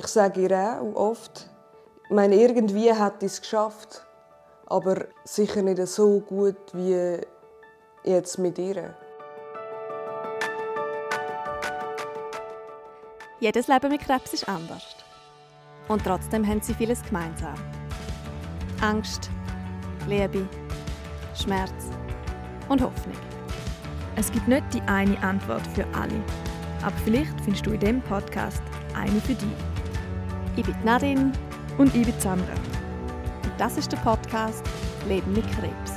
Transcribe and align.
ich 0.00 0.06
sage 0.06 0.40
ihr 0.40 0.80
auch 0.80 0.94
oft, 0.94 1.50
ich 2.04 2.10
meine, 2.10 2.34
irgendwie 2.34 2.90
hat 2.90 3.22
es 3.22 3.38
geschafft, 3.38 4.06
aber 4.64 5.04
sicher 5.24 5.60
nicht 5.60 5.86
so 5.86 6.20
gut 6.20 6.56
wie 6.72 7.20
jetzt 8.02 8.38
mit 8.38 8.58
ihr. 8.58 8.94
Jedes 13.40 13.68
Leben 13.68 13.90
mit 13.90 14.00
Krebs 14.00 14.32
ist 14.32 14.48
anders. 14.48 14.96
Und 15.88 16.02
trotzdem 16.02 16.46
haben 16.46 16.62
sie 16.62 16.72
vieles 16.72 17.02
gemeinsam. 17.02 17.54
Angst, 18.80 19.28
Liebe, 20.08 20.48
Schmerz 21.34 21.90
und 22.70 22.80
Hoffnung. 22.80 23.16
Es 24.16 24.32
gibt 24.32 24.48
nicht 24.48 24.64
die 24.72 24.82
eine 24.82 25.22
Antwort 25.22 25.66
für 25.74 25.84
alle. 25.92 26.22
Aber 26.82 26.96
vielleicht 27.04 27.38
findest 27.42 27.66
du 27.66 27.72
in 27.72 27.80
diesem 27.80 28.02
Podcast 28.02 28.62
eine 28.94 29.20
für 29.20 29.34
dich. 29.34 29.69
Ich 30.56 30.64
bin 30.64 30.74
Nadine. 30.84 31.32
Und 31.78 31.94
ich 31.94 32.04
bin 32.04 32.20
Sandra. 32.20 32.52
Und 33.44 33.52
das 33.58 33.76
ist 33.78 33.92
der 33.92 33.98
Podcast 33.98 34.62
Leben 35.08 35.32
mit 35.32 35.44
Krebs. 35.52 35.92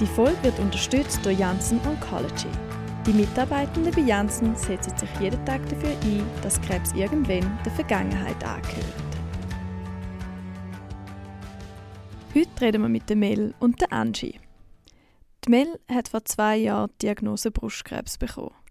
Die 0.00 0.06
Folge 0.06 0.42
wird 0.42 0.58
unterstützt 0.58 1.24
durch 1.24 1.38
Janssen 1.38 1.80
Oncology. 1.86 2.48
Die 3.06 3.12
Mitarbeitenden 3.12 3.92
bei 3.92 4.02
Janssen 4.02 4.54
setzen 4.54 4.96
sich 4.96 5.08
jeden 5.20 5.44
Tag 5.44 5.68
dafür 5.68 5.90
ein, 6.04 6.24
dass 6.42 6.60
Krebs 6.60 6.92
irgendwann 6.92 7.58
der 7.64 7.72
Vergangenheit 7.72 8.44
angehört. 8.44 8.84
Heute 12.34 12.60
reden 12.60 12.82
wir 12.82 12.88
mit 12.88 13.14
Mel 13.14 13.54
und 13.58 13.80
der 13.80 13.92
Angie. 13.92 14.38
Mel 15.48 15.80
hat 15.90 16.08
vor 16.08 16.24
zwei 16.24 16.56
Jahren 16.56 16.90
die 17.00 17.06
Diagnose 17.06 17.50
Brustkrebs 17.50 18.18
bekommen. 18.18 18.61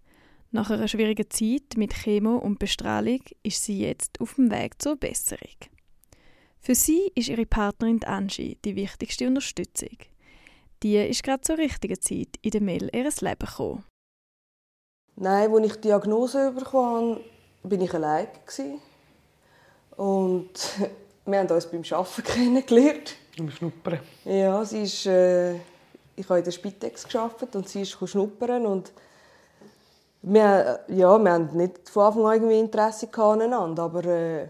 Nach 0.54 0.68
einer 0.68 0.86
schwierigen 0.86 1.30
Zeit 1.30 1.78
mit 1.78 1.94
Chemo 1.94 2.36
und 2.36 2.58
Bestrahlung 2.58 3.20
ist 3.42 3.64
sie 3.64 3.80
jetzt 3.80 4.20
auf 4.20 4.34
dem 4.34 4.50
Weg 4.50 4.82
zur 4.82 4.96
Besserung. 4.96 5.56
Für 6.60 6.74
sie 6.74 7.10
ist 7.14 7.30
ihre 7.30 7.46
Partnerin 7.46 8.04
Angie 8.04 8.58
die 8.62 8.76
wichtigste 8.76 9.26
Unterstützung. 9.26 9.96
Die 10.82 10.96
ist 10.96 11.22
gerade 11.22 11.40
zur 11.40 11.56
richtigen 11.56 11.98
Zeit 12.02 12.36
in 12.42 12.50
der 12.50 12.60
Mel 12.60 12.90
ihres 12.94 13.22
Leben 13.22 13.46
gekommen. 13.46 13.84
Nein, 15.16 15.50
als 15.50 15.66
ich 15.66 15.74
die 15.76 15.88
Diagnose 15.88 16.44
habe, 16.44 17.18
war 17.62 17.80
ich 17.80 17.94
allein. 17.94 18.28
Und 19.96 20.50
wir 21.24 21.38
haben 21.38 21.50
uns 21.50 21.66
beim 21.66 21.82
Arbeiten 21.92 22.22
kennengelernt. 22.24 23.16
Im 23.36 23.50
Schnuppern? 23.50 24.00
Ja, 24.26 24.62
sie 24.66 24.82
ist, 24.82 25.06
äh, 25.06 25.54
ich 26.14 26.28
habe 26.28 26.40
in 26.40 26.44
der 26.44 26.52
Spitex 26.52 27.08
gearbeitet 27.08 27.56
und 27.56 27.70
sie 27.70 27.80
ist 27.80 27.92
schnuppern 27.92 28.66
und 28.66 28.92
wir, 30.22 30.80
ja, 30.88 31.18
wir 31.18 31.32
haben 31.32 31.56
nicht 31.56 31.88
von 31.88 32.04
Anfang 32.04 32.26
an 32.26 32.32
irgendwie 32.34 32.58
Interesse 32.58 33.08
aneinander, 33.16 33.82
aber 33.84 34.04
äh, 34.04 34.48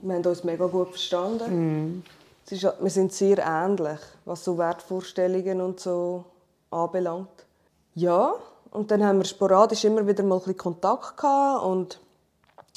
wir 0.00 0.14
haben 0.14 0.24
uns 0.24 0.44
mega 0.44 0.66
gut 0.66 0.90
verstanden. 0.90 1.94
Mm. 1.94 2.02
Ist, 2.50 2.62
wir 2.62 2.90
sind 2.90 3.12
sehr 3.12 3.38
ähnlich, 3.38 4.00
was 4.26 4.44
so 4.44 4.58
Wertvorstellungen 4.58 5.60
und 5.60 5.80
so 5.80 6.24
anbelangt. 6.70 7.46
Ja, 7.94 8.34
und 8.70 8.90
dann 8.90 9.04
haben 9.04 9.18
wir 9.18 9.24
sporadisch 9.24 9.84
immer 9.84 10.06
wieder 10.06 10.22
mal 10.22 10.40
ein 10.44 10.56
Kontakt 10.56 11.16
gehabt 11.16 11.64
und, 11.64 12.00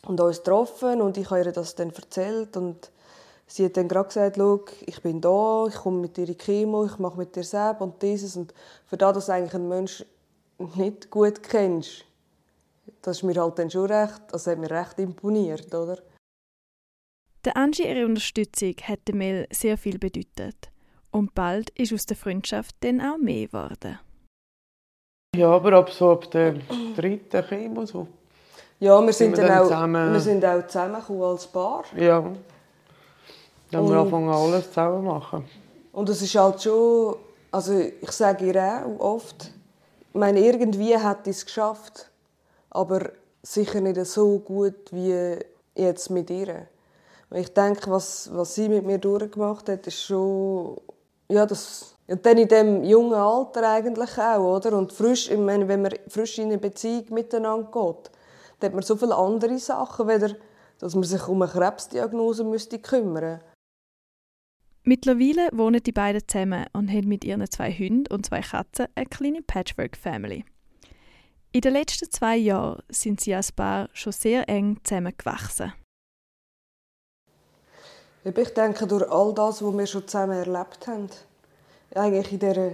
und 0.08 0.22
uns 0.22 0.38
getroffen 0.38 1.02
und 1.02 1.18
ich 1.18 1.30
habe 1.30 1.44
ihr 1.44 1.52
das 1.52 1.76
dann 1.76 1.92
erzählt 1.92 2.56
und 2.58 2.92
sie 3.48 3.66
hat 3.66 3.78
dann 3.78 3.88
gerade 3.88 4.08
gesagt, 4.08 4.38
ich 4.86 5.02
bin 5.02 5.22
da, 5.22 5.66
ich 5.68 5.76
komme 5.76 6.00
mit 6.00 6.18
dir 6.18 6.28
in 6.28 6.38
Chemo, 6.38 6.86
ich 6.86 7.00
mache 7.00 7.18
mit 7.18 7.36
dir 7.36 7.44
selbst 7.44 7.82
und 7.82 8.02
dieses 8.02 8.36
und 8.36 8.54
für 8.88 8.98
das, 8.98 9.14
dass 9.14 9.26
du 9.28 9.34
eigentlich 9.34 9.56
einen 9.56 9.70
Menschen 9.70 10.06
nicht 10.76 11.10
gut 11.10 11.44
kennst, 11.44 12.06
das 13.02 13.18
ist 13.18 13.24
mir 13.24 13.36
halt 13.42 13.60
dann 13.60 13.70
schon 13.70 13.92
recht, 13.92 14.22
also 14.32 14.52
hat 14.52 14.60
mir 14.60 14.72
recht 14.72 15.00
imponiert, 15.00 15.74
oder? 15.74 15.98
Der 17.44 17.56
Angie 17.58 17.88
ihre 17.88 18.06
Unterstützung 18.06 18.76
hat 18.84 19.14
Mel 19.14 19.48
sehr 19.52 19.78
viel 19.78 20.00
bedeutet. 20.00 20.72
Und 21.12 21.36
bald 21.36 21.70
ist 21.72 21.94
aus 21.94 22.06
der 22.06 22.18
Freundschaft 22.18 22.76
dann 22.82 23.00
auch 23.00 23.18
mehr 23.18 23.48
geworden. 23.48 24.00
Ja, 25.36 25.50
aber 25.50 25.74
ab 25.74 25.92
so 25.92 26.12
ab 26.12 26.32
der 26.32 26.56
dritten 26.96 27.44
Chemo 27.44 27.86
so. 27.86 28.08
Ja, 28.80 29.00
wir 29.02 29.14
sind, 29.14 29.36
sind 29.36 29.46
wir 29.46 29.48
dann, 29.48 29.60
auch, 29.60 29.64
zusammen... 29.64 30.14
wir 30.14 30.20
sind 30.20 30.44
auch 30.44 30.68
zusammengekommen 30.68 31.24
als 31.24 31.48
Paar. 31.48 31.84
Ja. 31.96 32.22
Dann 33.72 33.82
haben 33.82 33.90
wir 33.90 33.98
angefangen 33.98 34.30
alles 34.30 34.68
zusammen 34.68 35.06
machen. 35.06 35.46
Und 35.92 36.10
es 36.10 36.22
ist 36.22 36.36
halt 36.36 36.62
schon, 36.62 37.16
also 37.52 37.80
ich 37.80 38.12
sage 38.12 38.46
ihr 38.46 38.62
auch 38.62 39.00
oft, 39.00 39.52
ich 40.10 40.20
meine, 40.20 40.40
irgendwie 40.40 40.98
hat 40.98 41.28
es 41.28 41.46
geschafft 41.46 42.10
aber 42.76 43.12
sicher 43.42 43.82
nicht 43.82 44.04
so 44.06 44.40
gut 44.40 44.92
wie 44.92 45.38
jetzt 45.76 46.10
mit 46.10 46.30
ihr. 46.30 46.68
Ich 47.32 47.54
denke, 47.54 47.90
was, 47.90 48.30
was 48.34 48.56
sie 48.56 48.70
mit 48.70 48.86
mir 48.86 48.98
durchgemacht 48.98 49.68
hat, 49.70 49.88
ist 49.88 50.04
schon, 50.04 50.80
ja, 51.30 51.46
das, 51.46 51.96
und 52.08 52.26
dann 52.26 52.38
in 52.38 52.48
dem 52.48 52.84
jungen 52.84 53.16
Alter 53.16 53.70
eigentlich 53.70 54.18
auch, 54.18 54.58
oder? 54.58 54.78
Und 54.78 54.94
frisch, 54.94 55.30
ich 55.30 55.38
meine, 55.38 55.68
wenn 55.68 55.82
man 55.82 55.94
frisch 56.08 56.38
in 56.38 56.46
eine 56.46 56.58
Beziehung 56.58 57.06
miteinander 57.10 57.70
geht, 57.72 58.12
dann 58.60 58.70
hat 58.70 58.74
man 58.74 58.84
so 58.84 58.96
viele 58.96 59.16
andere 59.16 59.58
Sachen, 59.58 60.08
weder, 60.08 60.36
dass 60.80 60.94
man 60.94 61.04
sich 61.04 61.28
um 61.28 61.42
eine 61.42 61.52
Krebsdiagnose 61.52 62.44
müsste 62.44 62.80
kümmern 62.80 63.42
Mittlerweile 64.88 65.50
wohnen 65.52 65.82
die 65.82 65.92
beiden 65.92 66.22
zusammen 66.28 66.68
und 66.74 66.92
haben 66.92 67.08
mit 67.08 67.26
ihren 67.26 67.50
zwei 67.50 67.72
Hunden 67.72 68.06
und 68.14 68.28
zwei 68.28 68.42
Katzen 68.42 68.86
eine 68.94 69.08
kleine 69.08 69.42
Patchwork-Family. 69.42 70.46
In 71.56 71.62
den 71.62 71.72
letzten 71.72 72.12
zwei 72.12 72.36
Jahren 72.36 72.84
sind 72.90 73.22
sie 73.22 73.34
als 73.34 73.54
Paar 73.54 73.88
schon 73.94 74.12
sehr 74.12 74.50
eng 74.50 74.78
zusammengewachsen. 74.84 75.72
Ich 78.26 78.50
denke, 78.50 78.86
durch 78.86 79.10
all 79.10 79.34
das, 79.34 79.64
was 79.64 79.78
wir 79.78 79.88
schon 79.88 80.06
zusammen 80.06 80.38
erlebt 80.38 80.86
haben, 80.86 81.08
eigentlich 81.94 82.34
in 82.34 82.40
dieser 82.40 82.72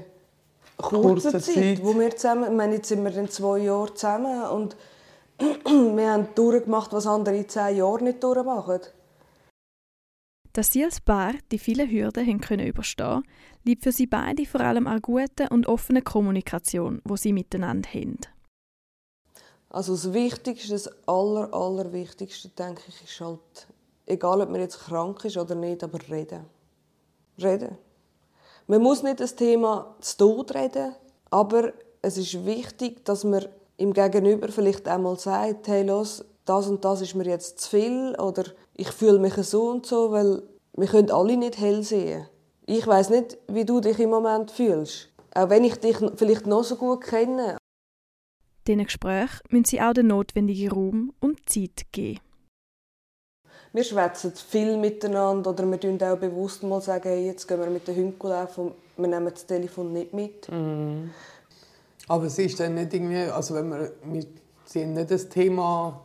kurzen, 0.77 1.29
Zeit, 1.29 1.43
Zeit, 1.43 1.83
wo 1.83 1.93
wir 1.93 2.09
zusammen, 2.09 2.45
ich 2.45 2.57
meine, 2.57 2.73
jetzt 2.77 2.87
sind 2.87 3.03
wir 3.03 3.11
dann 3.11 3.29
zwei 3.29 3.59
Jahre 3.59 3.93
zusammen 3.93 4.49
und 4.49 4.75
wir 5.37 6.11
haben 6.11 6.29
durchgemacht, 6.33 6.91
was 6.91 7.05
andere 7.05 7.37
in 7.37 7.47
zehn 7.47 7.77
Jahren 7.77 8.05
nicht 8.05 8.23
durchmachen. 8.23 8.79
Dass 10.53 10.71
sie 10.71 10.83
als 10.83 10.99
Paar 11.01 11.33
die 11.51 11.59
vielen 11.59 11.87
Hürden 11.87 12.25
haben 12.25 12.41
können 12.41 12.65
überstehen 12.65 13.21
liegt 13.63 13.83
für 13.83 13.91
sie 13.91 14.07
beide 14.07 14.47
vor 14.47 14.61
allem 14.61 14.87
an 14.87 15.03
guter 15.03 15.51
und 15.51 15.67
offener 15.67 16.01
Kommunikation, 16.01 16.99
wo 17.03 17.15
sie 17.15 17.31
miteinander 17.31 17.87
haben. 17.93 18.17
Also 19.73 19.93
das 19.93 20.11
Wichtigste, 20.11 20.73
das 20.73 20.89
Aller, 21.07 21.53
Allerwichtigste, 21.53 22.49
denke 22.49 22.81
ich, 22.89 23.03
ist 23.05 23.21
halt, 23.21 23.39
egal 24.05 24.41
ob 24.41 24.49
man 24.49 24.59
jetzt 24.59 24.79
krank 24.79 25.23
ist 25.23 25.37
oder 25.37 25.55
nicht, 25.55 25.81
aber 25.81 25.97
reden. 26.09 26.45
Reden. 27.41 27.77
Man 28.67 28.81
muss 28.81 29.01
nicht 29.01 29.21
das 29.21 29.35
Thema 29.35 29.95
zu 30.01 30.17
Tod 30.17 30.53
reden, 30.53 30.93
aber 31.29 31.71
es 32.01 32.17
ist 32.17 32.45
wichtig, 32.45 33.05
dass 33.05 33.23
man 33.23 33.45
im 33.77 33.93
Gegenüber 33.93 34.49
vielleicht 34.49 34.89
einmal 34.89 35.17
sagt, 35.17 35.69
hey, 35.69 35.83
los, 35.83 36.25
das 36.43 36.67
und 36.67 36.83
das 36.83 36.99
ist 36.99 37.15
mir 37.15 37.25
jetzt 37.25 37.61
zu 37.61 37.69
viel 37.69 38.15
oder 38.19 38.43
ich 38.75 38.91
fühle 38.91 39.19
mich 39.19 39.35
so 39.35 39.69
und 39.69 39.85
so, 39.85 40.11
weil 40.11 40.43
wir 40.73 40.87
können 40.87 41.11
alle 41.11 41.37
nicht 41.37 41.57
hell 41.57 41.81
sehen. 41.81 42.27
Ich 42.65 42.85
weiß 42.85 43.09
nicht, 43.09 43.37
wie 43.47 43.65
du 43.65 43.79
dich 43.79 43.99
im 43.99 44.09
Moment 44.09 44.51
fühlst. 44.51 45.07
Auch 45.33 45.49
wenn 45.49 45.63
ich 45.63 45.75
dich 45.75 45.97
vielleicht 46.15 46.45
noch 46.45 46.63
so 46.63 46.75
gut 46.75 47.01
kenne. 47.01 47.57
Diesen 48.67 48.83
Gesprächen 48.83 49.39
müssen 49.49 49.65
sie 49.65 49.81
auch 49.81 49.93
den 49.93 50.07
notwendigen 50.07 50.71
Raum 50.71 51.13
und 51.19 51.49
Zeit 51.49 51.85
geben. 51.91 52.19
Wir 53.73 53.83
schwätzen 53.83 54.33
viel 54.33 54.77
miteinander 54.77 55.51
oder 55.51 55.65
wir 55.65 55.79
sagen 55.81 56.03
auch 56.03 56.17
bewusst 56.17 56.61
mal, 56.63 56.81
sagen, 56.81 57.07
hey, 57.07 57.27
jetzt 57.27 57.47
gehen 57.47 57.59
wir 57.59 57.69
mit 57.69 57.87
den 57.87 57.95
Hunden 57.95 58.27
laufen 58.27 58.67
und 58.67 58.73
wir 58.97 59.07
nehmen 59.07 59.31
das 59.33 59.45
Telefon 59.45 59.93
nicht 59.93 60.13
mit. 60.13 60.49
Mm. 60.49 61.09
Aber 62.07 62.25
es 62.25 62.37
ist 62.37 62.59
dann 62.59 62.75
nicht 62.75 62.93
irgendwie, 62.93 63.31
also 63.31 63.55
wenn 63.55 63.69
wir, 63.69 63.93
wir 64.03 64.25
sind 64.65 64.93
nicht 64.93 65.09
das 65.09 65.29
Thema 65.29 66.01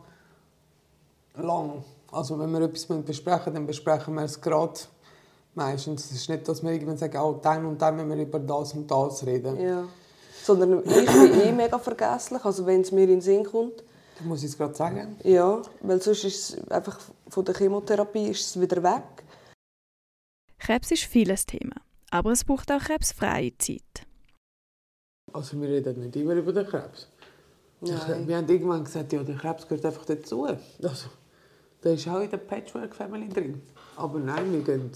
lang. 1.35 1.83
Also 2.11 2.39
wenn 2.39 2.51
wir 2.51 2.61
etwas 2.61 2.85
besprechen, 3.03 3.53
dann 3.53 3.67
besprechen 3.67 4.13
wir 4.15 4.23
es 4.23 4.39
gerade 4.39 4.79
meistens. 5.53 6.05
Es 6.05 6.11
ist 6.13 6.29
nicht, 6.29 6.47
dass 6.47 6.63
wir 6.63 6.71
irgendwann 6.71 6.97
sagen, 6.97 7.17
oh, 7.17 7.37
dann 7.41 7.65
und 7.65 7.81
dann 7.81 7.97
müssen 7.97 8.09
wir 8.09 8.17
über 8.25 8.39
das 8.39 8.73
und 8.73 8.89
das 8.89 9.25
reden. 9.25 9.59
Ja. 9.59 9.83
Sondern 10.47 10.79
ich 10.79 11.05
bin 11.05 11.41
eh 11.41 11.51
mega 11.51 11.77
vergesslich. 11.77 12.43
Also 12.45 12.65
wenn 12.65 12.79
es 12.79 12.93
mir 12.93 13.03
in 13.03 13.09
den 13.09 13.21
Sinn 13.21 13.43
kommt. 13.43 13.83
Dann 14.17 14.29
muss 14.29 14.43
ich 14.43 14.51
es 14.51 14.57
gerade 14.57 14.73
sagen. 14.73 15.17
Ja, 15.23 15.61
weil 15.81 16.01
sonst 16.01 16.23
ist 16.23 16.49
es 16.55 16.71
einfach 16.71 16.97
von 17.27 17.43
der 17.43 17.53
Chemotherapie 17.53 18.29
ist 18.29 18.45
es 18.45 18.61
wieder 18.61 18.81
weg. 18.81 19.03
Krebs 20.57 20.89
ist 20.91 21.03
vieles 21.03 21.45
Thema, 21.45 21.75
aber 22.11 22.31
es 22.31 22.45
braucht 22.45 22.71
auch 22.71 22.79
krebsfreie 22.79 23.57
Zeit. 23.57 24.07
Also 25.33 25.59
wir 25.61 25.67
reden 25.67 25.99
nicht 25.99 26.15
immer 26.15 26.35
über 26.35 26.53
den 26.53 26.65
Krebs. 26.65 27.09
Nein. 27.81 28.25
Wir 28.25 28.37
haben 28.37 28.47
irgendwann 28.47 28.85
gesagt, 28.85 29.11
ja, 29.11 29.21
der 29.23 29.35
Krebs 29.35 29.67
gehört 29.67 29.85
einfach 29.85 30.05
dazu. 30.05 30.45
Also, 30.45 31.09
der 31.83 31.93
ist 31.93 32.07
auch 32.07 32.21
in 32.21 32.29
der 32.29 32.37
Patchwork-Family 32.37 33.27
drin. 33.27 33.61
Aber 33.97 34.17
nein, 34.17 34.51
wir 34.53 34.61
gehen 34.61 34.91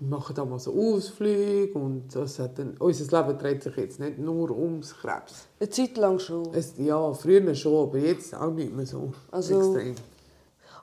wir 0.00 0.08
machen 0.08 0.34
da 0.34 0.44
mal 0.44 0.58
so 0.58 0.72
Ausflüge 0.72 1.76
und 1.78 2.14
das 2.14 2.38
hat 2.38 2.58
dann, 2.58 2.76
unser 2.78 3.22
Leben 3.22 3.38
dreht 3.38 3.62
sich 3.62 3.76
jetzt 3.76 3.98
nicht 3.98 4.18
nur 4.18 4.50
ums 4.50 4.94
Krebs. 4.94 5.48
Eine 5.58 5.70
Zeit 5.70 5.96
lang 5.96 6.18
schon? 6.18 6.54
Es, 6.54 6.74
ja, 6.78 7.12
früher 7.14 7.54
schon, 7.54 7.88
aber 7.88 7.98
jetzt 7.98 8.34
auch 8.34 8.52
nicht 8.52 8.74
mehr 8.74 8.86
so 8.86 9.12
also, 9.30 9.74
extrem. 9.74 9.94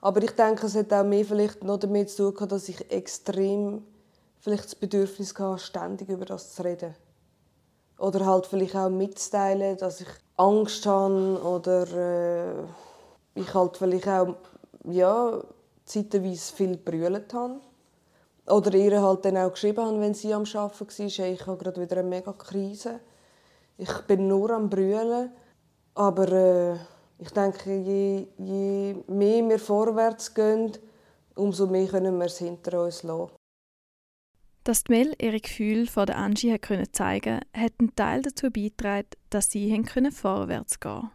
Aber 0.02 0.22
ich 0.22 0.32
denke, 0.32 0.66
es 0.66 0.76
hat 0.76 0.92
auch 0.92 1.06
mehr 1.06 1.24
vielleicht 1.24 1.64
noch 1.64 1.80
damit 1.80 2.10
zu 2.10 2.32
tun, 2.32 2.48
dass 2.48 2.68
ich 2.68 2.92
extrem 2.92 3.84
vielleicht 4.40 4.66
das 4.66 4.76
Bedürfnis 4.76 5.34
hatte, 5.40 5.60
ständig 5.60 6.10
über 6.10 6.26
das 6.26 6.54
zu 6.54 6.64
reden. 6.64 6.94
Oder 7.98 8.26
halt 8.26 8.46
vielleicht 8.46 8.76
auch 8.76 8.90
mitzuteilen, 8.90 9.78
dass 9.78 10.02
ich 10.02 10.08
Angst 10.36 10.86
habe 10.86 11.42
oder 11.42 11.88
äh, 11.94 12.64
ich 13.40 13.54
halt 13.54 13.78
vielleicht 13.78 14.08
auch 14.10 14.36
ja, 14.84 15.42
zeitweise 15.86 16.54
viel 16.54 16.78
brüllt 16.78 17.34
habe. 17.34 17.62
Oder 18.48 18.74
ihr 18.76 19.02
halt 19.02 19.26
dann 19.26 19.38
auch 19.38 19.52
geschrieben 19.52 19.84
habe, 19.84 20.00
wenn 20.00 20.14
sie 20.14 20.34
am 20.34 20.44
Arbeiten 20.44 20.88
war, 20.88 21.10
hey, 21.10 21.34
ich 21.34 21.48
habe 21.48 21.58
gerade 21.58 21.82
wieder 21.82 21.98
eine 21.98 22.08
mega 22.08 22.34
Krise. 22.34 23.00
Ich 23.78 23.92
bin 24.08 24.28
nur 24.28 24.52
am 24.52 24.70
brüllen. 24.70 25.32
Aber 25.96 26.32
äh, 26.32 26.74
ich 27.18 27.30
denke, 27.32 27.76
je, 27.76 28.28
je 28.38 28.96
mehr 29.08 29.50
wir 29.50 29.60
vorwärts 29.60 30.34
gehen, 30.34 30.74
umso 31.36 31.68
mehr 31.68 31.88
können 31.88 32.18
wir 32.18 32.26
es 32.26 32.38
hinter 32.38 32.84
uns 32.84 33.04
lassen. 33.04 33.32
Dass 34.64 34.84
die 34.84 34.94
Mel 34.94 35.16
ihre 35.22 35.40
Gefühle 35.40 35.86
vor 35.88 36.06
der 36.06 36.18
Angie 36.18 36.60
zeigen 36.92 37.40
hat 37.54 37.74
einen 37.80 37.96
Teil 37.96 38.22
dazu 38.24 38.50
beigetragen, 38.52 39.10
dass 39.30 39.52
sie 39.52 39.84
vorwärts 40.12 40.80
gehen 40.80 40.92
konnte. 40.92 41.12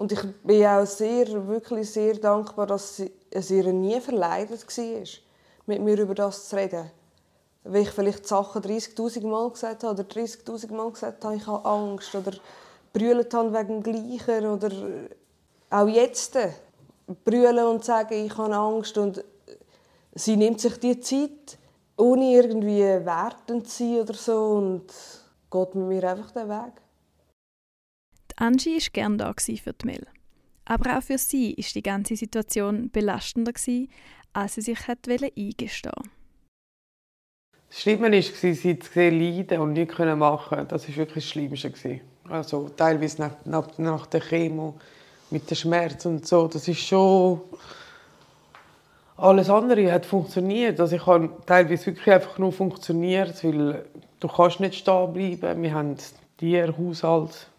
Und 0.00 0.12
ich 0.12 0.22
bin 0.44 0.64
auch 0.64 0.86
sehr, 0.86 1.46
wirklich 1.46 1.90
sehr 1.90 2.14
dankbar, 2.14 2.66
dass 2.66 3.02
es 3.30 3.50
ihr 3.50 3.70
nie 3.70 4.00
verleidet 4.00 4.66
war, 4.66 5.04
mit 5.66 5.82
mir 5.82 6.00
über 6.00 6.14
das 6.14 6.48
zu 6.48 6.56
reden. 6.56 6.90
Weil 7.64 7.82
ich 7.82 7.90
vielleicht 7.90 8.26
Sachen 8.26 8.62
30'000 8.62 9.26
Mal 9.26 9.50
gesagt 9.50 9.84
habe 9.84 10.00
oder 10.00 10.08
30'000 10.08 10.72
Mal 10.72 10.90
gesagt 10.90 11.22
habe, 11.22 11.36
ich 11.36 11.46
habe 11.46 11.68
Angst 11.68 12.14
oder 12.14 12.32
brüllt 12.94 13.34
habe 13.34 13.52
wegen 13.52 13.82
Gleichen 13.82 14.46
oder 14.46 14.70
auch 15.68 15.86
jetzt 15.86 16.38
brüllen 17.22 17.66
und 17.66 17.84
sagen, 17.84 18.24
ich 18.24 18.38
habe 18.38 18.56
Angst 18.56 18.96
und 18.96 19.22
sie 20.14 20.38
nimmt 20.38 20.62
sich 20.62 20.80
die 20.80 20.98
Zeit, 21.00 21.58
ohne 21.98 22.32
irgendwie 22.32 22.80
wertend 23.04 23.68
zu 23.68 23.84
sein 23.84 24.00
oder 24.00 24.14
so 24.14 24.46
und 24.52 24.86
geht 25.50 25.74
mit 25.74 25.88
mir 25.88 26.10
einfach 26.10 26.30
den 26.30 26.48
Weg. 26.48 26.72
Angie 28.40 28.78
war 28.78 28.92
gerne 28.94 29.16
da 29.18 29.34
für 29.38 29.74
die 29.74 29.86
Mel. 29.86 30.06
Aber 30.64 30.96
auch 30.96 31.02
für 31.02 31.18
sie 31.18 31.54
war 31.54 31.64
die 31.74 31.82
ganze 31.82 32.16
Situation 32.16 32.90
belastender, 32.90 33.52
als 34.32 34.54
sie 34.54 34.60
sich 34.62 34.88
eingestehen 34.88 35.92
wollte. 35.92 36.10
Das 37.68 37.80
Schlimme 37.80 38.10
war, 38.10 38.22
sie 38.22 38.78
zu 38.78 38.92
sehen 38.92 39.36
leiden 39.36 39.60
und 39.60 39.74
nichts 39.74 39.98
machen 39.98 40.66
Das 40.68 40.88
war 40.88 40.96
wirklich 40.96 41.24
das 41.24 41.30
Schlimmste. 41.30 42.00
Also 42.30 42.70
teilweise 42.70 43.20
nach, 43.20 43.44
nach, 43.44 43.76
nach 43.76 44.06
der 44.06 44.22
Chemo, 44.22 44.80
mit 45.30 45.50
dem 45.50 45.56
Schmerz 45.56 46.06
und 46.06 46.26
so. 46.26 46.48
Das 46.48 46.66
ist 46.66 46.80
schon... 46.80 47.42
Alles 49.18 49.50
andere 49.50 49.92
hat 49.92 50.06
funktioniert. 50.06 50.80
Also 50.80 50.96
ich 50.96 51.04
habe 51.04 51.28
teilweise 51.44 51.86
wirklich 51.86 52.10
einfach 52.10 52.38
nur 52.38 52.52
funktioniert, 52.52 53.44
weil 53.44 53.84
du 54.18 54.28
kannst 54.28 54.60
nicht 54.60 54.76
stehen 54.76 55.12
bleiben. 55.12 55.62
Wir 55.62 55.74
haben 55.74 55.96
Tier, 56.38 56.74
Haushalt. 56.78 57.32
Ich 57.32 57.49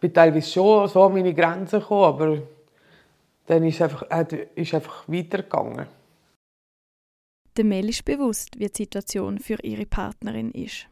bin 0.00 0.12
teilweise 0.12 0.50
schon 0.50 0.88
so 0.88 1.02
an 1.02 1.14
meine 1.14 1.34
Grenzen 1.34 1.80
gekommen, 1.80 2.04
aber 2.04 2.42
dann 3.46 3.64
ist 3.64 3.76
es 3.76 3.82
einfach, 3.82 4.06
ist 4.54 4.74
einfach 4.74 5.04
weitergegangen. 5.08 5.86
Der 7.56 7.64
Mel 7.64 7.88
ist 7.88 8.04
bewusst, 8.04 8.58
wie 8.58 8.66
die 8.66 8.82
Situation 8.82 9.38
für 9.38 9.62
ihre 9.62 9.84
Partnerin 9.84 10.52
ist. 10.52 10.86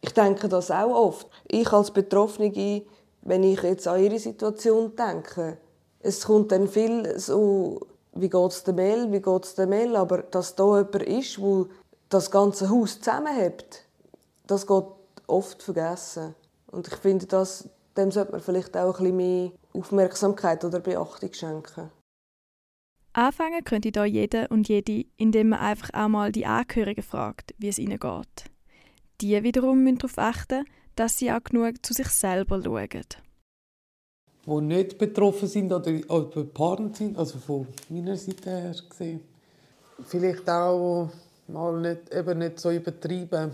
Ich 0.00 0.12
denke 0.12 0.48
das 0.48 0.72
auch 0.72 0.90
oft. 0.90 1.28
Ich 1.46 1.72
als 1.72 1.92
Betroffene, 1.92 2.82
wenn 3.22 3.44
ich 3.44 3.62
jetzt 3.62 3.86
an 3.86 4.02
ihre 4.02 4.18
Situation 4.18 4.96
denke, 4.96 5.58
es 6.00 6.24
kommt 6.24 6.50
dann 6.50 6.66
viel 6.66 7.16
so, 7.20 7.86
wie 8.14 8.28
geht 8.28 8.50
es 8.50 8.64
der 8.64 8.74
Mel, 8.74 9.12
wie 9.12 9.22
geht 9.22 9.44
es 9.44 9.54
der 9.54 9.68
Mel, 9.68 9.94
aber 9.94 10.22
dass 10.22 10.56
da 10.56 10.78
jemand 10.78 11.02
ist, 11.04 11.40
wo 11.40 11.68
das 12.08 12.30
ganze 12.30 12.68
Haus 12.68 12.98
zusammenhält, 12.98 13.84
das 14.48 14.66
geht 14.66 14.84
oft 15.32 15.62
vergessen. 15.62 16.34
Und 16.66 16.88
ich 16.88 16.96
finde, 16.96 17.26
das, 17.26 17.68
dem 17.96 18.10
sollte 18.10 18.32
man 18.32 18.40
vielleicht 18.40 18.76
auch 18.76 18.98
ein 19.00 19.04
bisschen 19.04 19.16
mehr 19.16 19.52
Aufmerksamkeit 19.72 20.64
oder 20.64 20.80
Beachtung 20.80 21.32
schenken. 21.32 21.90
Anfangen 23.14 23.62
könnte 23.64 23.92
da 23.92 24.04
jeder 24.04 24.50
und 24.50 24.68
jede, 24.68 25.04
indem 25.16 25.50
man 25.50 25.60
einfach 25.60 25.90
auch 25.92 26.08
mal 26.08 26.32
die 26.32 26.46
Angehörigen 26.46 27.02
fragt, 27.02 27.54
wie 27.58 27.68
es 27.68 27.78
ihnen 27.78 27.98
geht. 27.98 28.50
Die 29.20 29.42
wiederum 29.42 29.82
müssen 29.84 29.98
darauf 29.98 30.18
achten, 30.18 30.64
dass 30.96 31.18
sie 31.18 31.30
auch 31.30 31.44
genug 31.44 31.84
zu 31.84 31.92
sich 31.92 32.08
selber 32.08 32.62
schauen. 32.62 32.88
Die 34.46 34.60
nicht 34.62 34.98
betroffen 34.98 35.46
sind 35.46 35.72
oder, 35.72 35.92
oder 36.08 36.44
Partner 36.44 36.94
sind, 36.94 37.18
also 37.18 37.38
von 37.38 37.66
meiner 37.90 38.16
Seite 38.16 38.50
her 38.50 38.74
gesehen. 38.88 39.20
Vielleicht 40.04 40.48
auch 40.48 41.10
mal 41.48 41.80
nicht, 41.80 42.12
eben 42.12 42.38
nicht 42.38 42.58
so 42.58 42.70
übertreiben. 42.70 43.52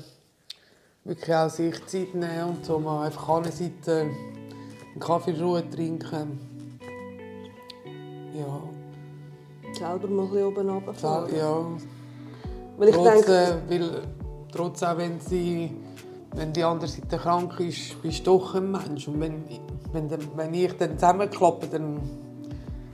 Wirklich 1.05 1.35
auch 1.35 1.49
sich 1.49 1.87
Zeit 1.87 2.15
nehmen 2.15 2.51
und 2.51 2.65
so 2.65 2.79
mal 2.79 3.07
einfach 3.07 3.45
Seite 3.45 4.01
einen 4.01 5.01
Kaffee 5.01 5.31
in 5.31 5.41
Ruhe 5.41 5.69
trinken. 5.71 6.39
Ja, 8.35 8.61
selber 9.73 10.09
mal 10.09 10.25
ein 10.25 10.31
bisschen 10.31 10.47
oben 10.47 10.69
runterfahren. 10.69 11.37
Ja. 11.37 11.67
Weil 12.77 12.89
ich 12.89 12.95
trotz, 12.95 13.13
denke... 13.13 13.33
Äh, 13.33 13.71
weil, 13.71 14.03
trotz 14.53 14.83
auch 14.83 14.99
wenn, 14.99 15.21
sie, 15.21 15.75
wenn 16.35 16.53
die 16.53 16.63
andere 16.63 16.89
Seite 16.89 17.17
krank 17.17 17.59
ist, 17.61 18.01
bist 18.03 18.27
du 18.27 18.39
doch 18.39 18.55
ein 18.55 18.71
Mensch. 18.71 19.09
Und 19.09 19.21
wenn, 19.21 19.45
wenn, 19.93 20.11
wenn 20.37 20.55
ich 20.55 20.77
dann 20.77 20.99
zusammenklappe, 20.99 21.67
dann 21.69 22.01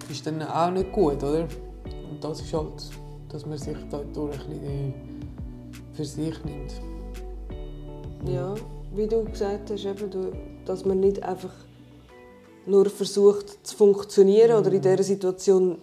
ist 0.09 0.27
dann 0.27 0.43
auch 0.43 0.71
nicht 0.71 0.93
gut, 0.93 1.23
oder? 1.23 1.47
Und 2.11 2.23
das 2.23 2.41
ist 2.41 2.55
halt, 2.55 2.91
dass 3.29 3.45
man 3.47 3.59
sich 3.59 3.77
dadurch 3.91 4.39
ein 4.41 4.51
bisschen 4.51 4.95
für 5.93 6.05
sich 6.05 6.45
nimmt. 6.45 6.81
Ja, 8.26 8.55
wie 8.94 9.06
du 9.06 9.25
gesagt 9.25 9.71
hast, 9.71 9.85
eben, 9.85 10.32
dass 10.65 10.85
man 10.85 11.00
nicht 11.00 11.23
einfach 11.23 11.53
nur 12.67 12.88
versucht 12.88 13.67
zu 13.67 13.76
funktionieren 13.76 14.53
mhm. 14.53 14.59
oder 14.59 14.73
in 14.73 14.82
dieser 14.82 15.03
Situation 15.03 15.79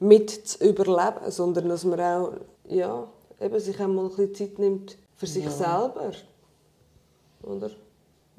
mit 0.00 0.30
zu 0.30 0.68
überleben, 0.68 1.30
sondern 1.30 1.68
dass 1.68 1.84
man 1.84 2.00
auch 2.00 2.32
ja, 2.68 3.08
eben 3.40 3.60
sich 3.60 3.78
einmal 3.80 4.04
ein 4.04 4.10
bisschen 4.10 4.34
Zeit 4.34 4.58
nimmt 4.58 4.98
für 5.16 5.26
sich 5.26 5.44
ja. 5.44 5.50
selber. 5.50 6.12
Oder? 7.42 7.70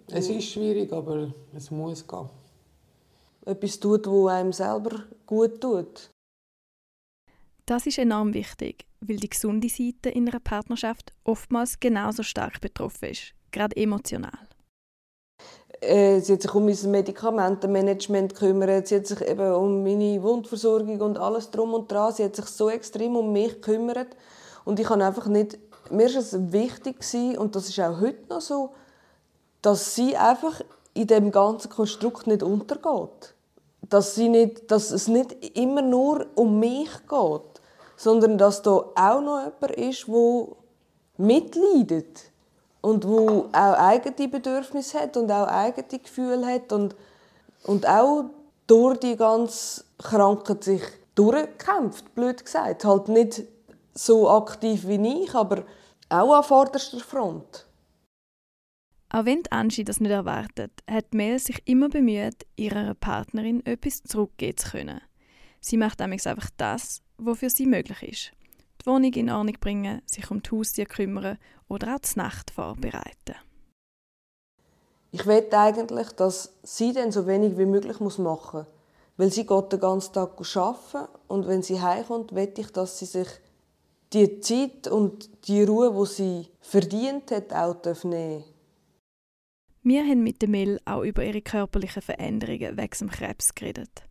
Es 0.08 0.30
ist 0.30 0.46
schwierig, 0.46 0.92
aber 0.92 1.34
es 1.56 1.72
muss 1.72 2.08
gehen. 2.08 2.30
Etwas 3.46 3.80
tut, 3.80 4.08
was 4.08 4.32
einem 4.32 4.54
selber 4.54 5.04
gut 5.26 5.62
tut. 5.62 6.10
Das 7.66 7.86
ist 7.86 8.00
enorm 8.00 8.34
wichtig, 8.34 8.86
weil 9.00 9.18
die 9.18 9.30
gesunde 9.30 9.70
Seite 9.70 10.10
in 10.10 10.28
einer 10.28 10.40
Partnerschaft 10.40 11.14
oftmals 11.24 11.80
genauso 11.80 12.24
stark 12.24 12.62
betroffen 12.62 13.10
ist, 13.10 13.34
gerade 13.52 13.76
emotional 13.76 14.50
äh, 15.82 16.20
sie 16.20 16.34
hat 16.34 16.42
sich 16.42 16.54
um 16.54 16.66
mein 16.66 16.92
Medikamentenmanagement 16.92 18.34
gekümmert, 18.34 18.88
sie 18.88 18.98
hat 18.98 19.08
sich 19.08 19.22
eben 19.22 19.54
um 19.54 19.84
meine 19.84 20.22
Wundversorgung 20.22 21.00
und 21.00 21.18
alles 21.18 21.52
drum 21.52 21.74
und 21.74 21.90
dran. 21.90 22.14
Sie 22.14 22.24
hat 22.24 22.36
sich 22.36 22.46
so 22.46 22.70
extrem 22.70 23.16
um 23.16 23.32
mich 23.32 23.62
gekümmert 23.62 24.10
und 24.66 24.80
ich 24.80 24.88
kann 24.88 25.02
einfach 25.02 25.28
nicht, 25.28 25.58
mir 25.90 26.08
ist 26.08 26.16
es 26.16 26.52
wichtig 26.52 26.98
und 27.38 27.56
das 27.56 27.70
ist 27.70 27.80
auch 27.80 28.02
heute 28.02 28.28
noch 28.30 28.42
so, 28.42 28.72
dass 29.62 29.96
sie 29.96 30.16
einfach 30.16 30.62
in 30.94 31.08
dem 31.08 31.32
ganzen 31.32 31.70
Konstrukt 31.70 32.28
nicht 32.28 32.44
untergeht. 32.44 33.36
Dass, 33.82 34.16
sie 34.16 34.30
nicht, 34.30 34.70
dass 34.70 34.92
es 34.92 35.08
nicht 35.08 35.58
immer 35.58 35.82
nur 35.82 36.28
um 36.36 36.60
mich 36.60 36.92
geht, 37.08 37.62
sondern 37.96 38.38
dass 38.38 38.62
da 38.62 38.72
auch 38.72 39.22
noch 39.22 39.40
jemand 39.46 39.76
ist, 39.78 40.08
der 40.08 40.48
mitleidet 41.18 42.32
und 42.82 43.08
wo 43.08 43.50
auch 43.52 43.74
eigene 43.78 44.28
Bedürfnisse 44.28 45.00
hat 45.00 45.18
und 45.18 45.32
auch 45.32 45.48
eigene 45.48 46.00
Gefühle 46.00 46.46
hat 46.46 46.72
und, 46.72 46.96
und 47.64 47.88
auch 47.88 48.30
durch 48.68 49.00
die 49.00 49.16
ganze 49.16 49.84
Krankheit 49.98 50.64
sich 50.64 50.84
durchkämpft, 51.16 52.14
blöd 52.16 52.44
gesagt. 52.44 52.86
Halt 52.86 53.10
nicht 53.10 53.44
so 53.94 54.30
aktiv 54.30 54.88
wie 54.88 55.24
ich, 55.24 55.34
aber 55.36 55.64
auch 56.10 56.34
an 56.34 56.44
vorderster 56.44 57.00
Front. 57.00 57.66
Auch 59.12 59.26
wenn 59.26 59.42
Angie 59.50 59.84
das 59.84 60.00
nicht 60.00 60.12
erwartet, 60.12 60.72
hat 60.90 61.14
Mel 61.14 61.40
sich 61.40 61.62
immer 61.66 61.90
bemüht, 61.90 62.46
ihrer 62.56 62.94
Partnerin 62.94 63.66
etwas 63.66 64.04
zurückgeben 64.04 64.58
zu 64.58 64.70
können. 64.70 65.02
Sie 65.62 65.78
macht 65.78 66.00
einfach 66.00 66.50
das, 66.58 67.02
was 67.18 67.40
für 67.40 67.50
sie 67.50 67.66
möglich 67.66 68.04
ist 68.04 68.39
die 68.82 68.86
Wohnung 68.86 69.14
in 69.14 69.30
Ordnung 69.30 69.58
bringen, 69.60 70.02
sich 70.06 70.30
um 70.32 70.42
die 70.42 70.52
Haustiere 70.52 70.88
kümmern 70.88 71.38
oder 71.68 71.96
auch 71.96 72.00
die 72.00 72.18
Nacht 72.18 72.52
vorbereiten. 72.52 73.36
Ich 75.12 75.26
will 75.26 75.48
eigentlich, 75.52 76.10
dass 76.12 76.54
sie 76.64 76.94
dann 76.94 77.12
so 77.12 77.26
wenig 77.26 77.58
wie 77.58 77.66
möglich 77.66 78.00
machen 78.00 78.24
muss. 78.24 78.66
Weil 79.18 79.32
sie 79.32 79.46
geht 79.46 79.74
den 79.74 79.80
ganzen 79.80 80.14
Tag 80.14 80.40
arbeiten 80.56 81.12
und 81.28 81.48
wenn 81.48 81.62
sie 81.62 81.82
heimkommt, 81.82 82.34
will 82.34 82.54
ich, 82.56 82.72
dass 82.72 83.00
sie 83.00 83.06
sich 83.06 83.28
die 84.14 84.40
Zeit 84.40 84.88
und 84.88 85.48
die 85.48 85.64
Ruhe, 85.64 85.92
die 85.92 86.06
sie 86.10 86.48
verdient 86.62 87.32
hat, 87.32 87.54
auch 87.54 87.76
nehmen 88.06 88.44
Wir 89.84 90.04
haben 90.04 90.24
mit 90.24 90.42
der 90.42 90.50
Mel 90.50 90.80
auch 90.86 91.04
über 91.04 91.24
ihre 91.24 91.42
körperlichen 91.42 92.02
Veränderungen 92.02 92.78
wegen 92.78 92.98
dem 92.98 93.10
Krebs 93.10 93.54
geredet. 93.54 94.04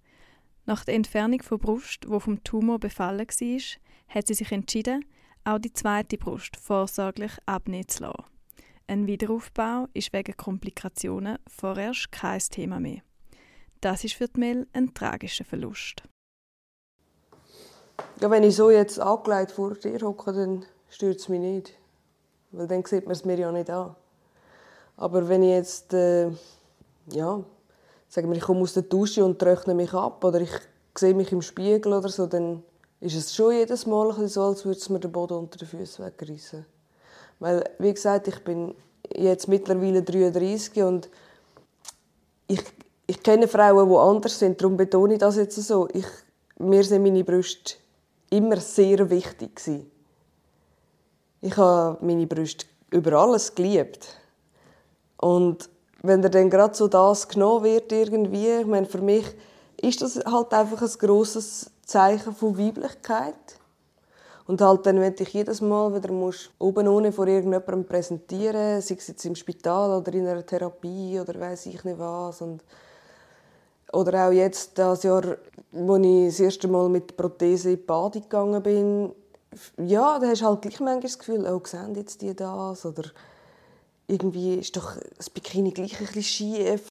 Nach 0.66 0.84
der 0.84 0.94
Entfernung 0.94 1.42
von 1.42 1.58
Brust, 1.58 2.08
wo 2.08 2.20
vom 2.20 2.44
Tumor 2.44 2.78
befallen 2.78 3.26
war, 3.26 3.60
hat 4.08 4.26
sie 4.26 4.34
sich 4.34 4.52
entschieden, 4.52 5.04
auch 5.44 5.58
die 5.58 5.72
zweite 5.72 6.18
Brust 6.18 6.56
vorsorglich 6.56 7.32
abnehmen 7.46 7.88
zu 7.88 8.04
lassen. 8.04 8.24
Ein 8.86 9.06
Wiederaufbau 9.06 9.86
ist 9.92 10.12
wegen 10.12 10.36
Komplikationen 10.36 11.38
vorerst 11.46 12.10
kein 12.10 12.40
Thema 12.40 12.80
mehr. 12.80 13.02
Das 13.80 14.02
ist 14.02 14.14
für 14.14 14.28
die 14.28 14.40
Mel 14.40 14.66
ein 14.72 14.94
tragischer 14.94 15.44
Verlust. 15.44 16.02
Ja, 18.20 18.30
wenn 18.30 18.42
ich 18.42 18.56
so 18.56 18.70
jetzt 18.70 18.98
angelegt 18.98 19.52
vor 19.52 19.74
dir 19.74 20.00
hocke, 20.00 20.32
dann 20.32 20.64
stört 20.88 21.18
es 21.18 21.28
mich 21.28 21.40
nicht. 21.40 21.74
Weil 22.50 22.66
dann 22.66 22.84
sieht 22.84 23.04
man 23.04 23.12
es 23.12 23.24
mir 23.24 23.38
ja 23.38 23.52
nicht 23.52 23.70
an. 23.70 23.94
Aber 24.96 25.28
wenn 25.28 25.42
ich 25.42 25.50
jetzt, 25.50 25.92
äh, 25.92 26.30
ja, 27.12 27.44
sagen 28.08 28.30
wir, 28.30 28.36
ich 28.36 28.42
komme 28.42 28.60
aus 28.60 28.74
der 28.74 28.84
Dusche 28.84 29.24
und 29.24 29.38
trockne 29.38 29.74
mich 29.74 29.92
ab 29.92 30.24
oder 30.24 30.40
ich 30.40 30.50
sehe 30.96 31.14
mich 31.14 31.30
im 31.30 31.42
Spiegel 31.42 31.92
oder 31.92 32.08
so, 32.08 32.26
dann 32.26 32.64
ist 33.00 33.14
es 33.14 33.34
schon 33.34 33.52
jedes 33.52 33.86
Mal 33.86 34.12
so, 34.28 34.42
als 34.42 34.64
würde 34.64 34.78
es 34.78 34.88
mir 34.88 35.00
den 35.00 35.12
Boden 35.12 35.38
unter 35.38 35.58
den 35.58 35.68
Füßen 35.68 36.04
wegreißen. 36.04 36.64
Weil, 37.38 37.64
wie 37.78 37.94
gesagt, 37.94 38.28
ich 38.28 38.42
bin 38.42 38.74
jetzt 39.14 39.48
mittlerweile 39.48 40.02
33 40.02 40.82
und 40.82 41.08
ich, 42.48 42.62
ich 43.06 43.22
kenne 43.22 43.46
Frauen, 43.46 43.88
die 43.88 43.96
anders 43.96 44.38
sind, 44.38 44.60
darum 44.60 44.76
betone 44.76 45.14
ich 45.14 45.20
das 45.20 45.36
jetzt 45.36 45.56
so. 45.56 45.88
Ich, 45.92 46.06
mir 46.58 46.82
sind 46.82 47.02
meine 47.02 47.22
Brüste 47.22 47.74
immer 48.30 48.56
sehr 48.56 49.08
wichtig 49.10 49.56
gewesen. 49.56 49.90
Ich 51.40 51.56
habe 51.56 52.04
meine 52.04 52.26
Brüste 52.26 52.66
über 52.90 53.12
alles 53.12 53.54
geliebt. 53.54 54.08
Und 55.18 55.68
wenn 56.02 56.22
er 56.22 56.30
dann 56.30 56.50
gerade 56.50 56.74
so 56.74 56.88
das 56.88 57.28
genommen 57.28 57.64
wird 57.64 57.92
irgendwie, 57.92 58.48
ich 58.48 58.66
meine, 58.66 58.86
für 58.86 59.00
mich 59.00 59.24
ist 59.80 60.02
das 60.02 60.16
halt 60.24 60.52
einfach 60.52 60.82
ein 60.82 60.98
grosses 60.98 61.70
Zeichen 61.88 62.34
von 62.34 62.56
Weiblichkeit. 62.58 63.34
Und 64.46 64.60
halt 64.60 64.86
dann, 64.86 65.00
wenn 65.00 65.14
ich 65.18 65.28
jedes 65.32 65.60
Mal 65.60 65.94
wieder 65.94 66.12
muss, 66.12 66.50
oben 66.58 66.86
ohne 66.88 67.12
vor 67.12 67.26
irgendjemandem 67.26 67.84
präsentieren, 67.84 68.80
sei 68.80 68.94
es 68.94 69.08
jetzt 69.08 69.24
im 69.24 69.34
Spital 69.34 69.98
oder 69.98 70.12
in 70.14 70.26
einer 70.26 70.46
Therapie 70.46 71.18
oder 71.20 71.38
weiß 71.38 71.66
ich 71.66 71.84
nicht 71.84 71.98
was. 71.98 72.40
Und 72.40 72.62
oder 73.92 74.28
auch 74.28 74.32
jetzt 74.32 74.78
das 74.78 75.02
Jahr, 75.02 75.36
wo 75.72 75.96
ich 75.96 76.26
das 76.28 76.40
erste 76.40 76.68
Mal 76.68 76.88
mit 76.88 77.16
Prothese 77.16 77.70
in 77.70 77.76
die 77.76 77.82
Bade 77.82 78.20
gegangen 78.20 78.62
bin, 78.62 79.12
ja, 79.78 80.18
da 80.18 80.28
hast 80.28 80.42
du 80.42 80.46
halt 80.46 80.62
gleich 80.62 80.80
manchmal 80.80 81.00
das 81.00 81.18
Gefühl, 81.18 81.46
oh, 81.46 81.62
sehen 81.64 81.94
jetzt 81.94 82.20
die 82.20 82.34
das? 82.34 82.84
Oder 82.84 83.04
irgendwie 84.06 84.56
ist 84.56 84.76
doch 84.76 84.96
das 85.16 85.30
Bikini 85.30 85.72
gleich 85.72 85.98
ein 85.98 86.06
bisschen 86.06 86.22
schief. 86.22 86.88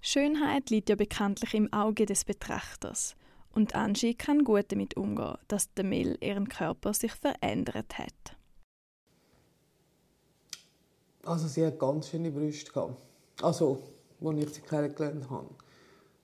Schönheit 0.00 0.70
liegt 0.70 0.88
ja 0.88 0.96
bekanntlich 0.96 1.54
im 1.54 1.72
Auge 1.72 2.06
des 2.06 2.24
Betrachters. 2.24 3.16
Und 3.54 3.76
Angie 3.76 4.14
kann 4.14 4.42
gut 4.42 4.72
damit 4.72 4.96
umgehen, 4.96 5.38
dass 5.46 5.72
der 5.74 5.84
Mel 5.84 6.18
ihren 6.20 6.48
Körper 6.48 6.92
sich 6.92 7.12
verändert 7.12 7.98
hat. 7.98 8.36
Also 11.24 11.46
sie 11.46 11.64
hat 11.64 11.78
ganz 11.78 12.08
schöne 12.08 12.32
Brüste 12.32 12.72
gehabt. 12.72 13.00
Also, 13.40 13.80
als 14.22 14.38
ich 14.38 14.54
sie 14.54 14.60
kennengelernt 14.60 15.30
habe. 15.30 15.48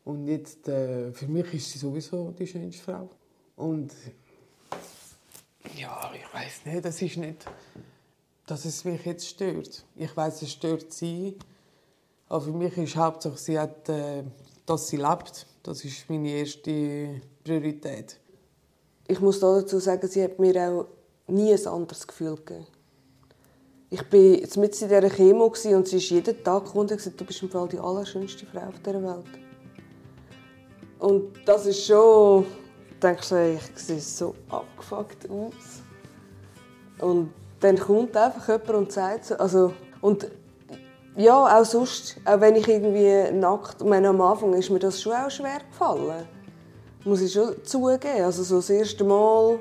Und 0.05 0.27
jetzt, 0.27 0.67
äh, 0.69 1.13
für 1.13 1.29
mich 1.29 1.55
ist 1.55 1.71
sie 1.71 1.79
sowieso 1.79 2.33
die 2.33 2.47
schönste 2.47 2.83
Frau. 2.83 3.09
Und 3.57 3.93
ja, 5.77 6.13
ich 6.15 6.35
weiß 6.35 6.67
nicht, 6.67 6.85
das 6.85 7.01
ist 7.01 7.17
nicht, 7.17 7.47
dass 8.47 8.65
es 8.65 8.85
mich 8.85 9.05
jetzt 9.05 9.29
stört. 9.29 9.85
Ich 9.95 10.17
weiß, 10.17 10.43
es 10.43 10.53
stört 10.53 10.93
sie. 10.93 11.39
Aber 12.29 12.41
für 12.41 12.53
mich 12.53 12.77
ist 12.77 12.97
hauptsächlich, 12.97 13.41
sie 13.41 13.59
hat, 13.59 13.89
äh, 13.89 14.25
dass 14.67 14.89
sie 14.89 14.97
lebt. 14.97 15.47
Das 15.63 15.85
ist 15.85 16.09
meine 16.09 16.31
erste 16.31 17.21
Priorität. 17.45 18.19
Ich 19.07 19.21
muss 19.21 19.41
dazu 19.41 19.79
sagen, 19.79 20.09
sie 20.09 20.23
hat 20.23 20.39
mir 20.39 20.57
auch 20.57 20.87
nie 21.27 21.53
ein 21.53 21.67
anderes 21.67 22.07
Gefühl 22.07 22.37
gegeben. 22.37 22.67
Ich 23.91 24.01
war 24.01 24.63
mit 24.63 24.83
in 24.83 24.89
dieser 24.89 25.11
Chemo 25.11 25.47
und 25.47 25.89
sie 25.89 25.97
ist 25.97 26.11
jeden 26.11 26.45
Tag 26.45 26.65
gekommen 26.65 26.89
und 26.89 26.97
gesagt, 26.97 27.21
du 27.21 27.25
bist 27.25 27.43
im 27.43 27.51
Fall 27.51 27.69
die 27.69 27.79
allerschönste 27.79 28.47
Frau 28.47 28.69
auf 28.69 28.79
dieser 28.79 29.03
Welt. 29.03 29.25
Und 31.01 31.33
das 31.45 31.67
ist 31.67 31.85
schon 31.85 32.47
denkst 33.01 33.29
du, 33.31 33.55
ich 33.55 33.83
sehe 33.83 34.01
so 34.01 34.35
abgefuckt 34.49 35.29
aus. 35.31 35.83
Und 37.01 37.33
dann 37.61 37.79
kommt 37.79 38.17
einfach 38.17 38.49
jemand 38.49 38.71
und 38.71 38.93
sagt 38.93 39.27
so, 39.27 39.35
also, 39.37 39.73
und 40.01 40.31
ja, 41.17 41.61
auch 41.61 41.65
sonst, 41.65 42.17
auch 42.25 42.41
wenn 42.41 42.57
ich 42.57 42.69
irgendwie 42.69 43.33
nackt, 43.33 43.85
meine, 43.85 44.09
am 44.09 44.21
Anfang 44.21 44.55
ist 44.55 44.71
mir 44.71 44.79
das 44.79 45.01
schon 45.03 45.13
auch 45.13 45.31
schwer 45.31 45.61
gefallen. 45.71 46.27
Muss 47.05 47.21
ich 47.21 47.33
schon 47.33 47.55
zugeben. 47.65 48.25
Also 48.25 48.43
so 48.43 48.57
das 48.57 48.71
erste 48.71 49.05
Mal, 49.05 49.59